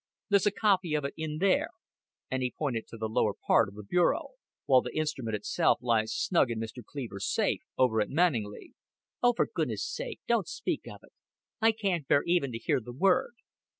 There's 0.29 0.47
a 0.47 0.51
copy 0.51 0.95
of 0.95 1.05
it 1.05 1.13
in 1.15 1.37
there," 1.37 1.69
and 2.31 2.41
he 2.41 2.55
pointed 2.57 2.87
to 2.87 2.97
the 2.97 3.07
lower 3.07 3.35
part 3.45 3.69
of 3.69 3.75
the 3.75 3.83
bureau; 3.83 4.29
"while 4.65 4.81
th' 4.81 4.91
instrument 4.95 5.35
itself 5.35 5.77
lies 5.79 6.11
snug 6.11 6.49
in 6.49 6.59
Mr. 6.59 6.83
Cleaver's 6.83 7.31
safe, 7.31 7.61
over 7.77 8.01
at 8.01 8.09
Manninglea." 8.09 8.71
"Oh, 9.21 9.33
for 9.33 9.45
goodness' 9.45 9.85
sake, 9.87 10.19
don't 10.27 10.47
speak 10.47 10.87
of 10.87 11.01
it. 11.03 11.13
I 11.61 11.71
can't 11.71 12.07
bear 12.07 12.23
even 12.25 12.51
to 12.51 12.57
hear 12.57 12.79
the 12.81 12.91
word." 12.91 13.35